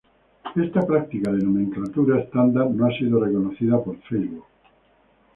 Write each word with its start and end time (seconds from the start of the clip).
Esta 0.55 0.81
práctica 0.83 1.31
de 1.31 1.43
nomenclatura 1.43 2.21
estándar 2.21 2.71
no 2.71 2.87
ha 2.87 2.97
sido 2.97 3.23
reconocida 3.23 3.79
por 3.83 3.99
Facebook. 4.01 4.45